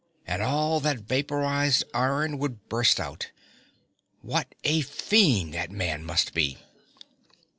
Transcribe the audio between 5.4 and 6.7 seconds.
that man must be!"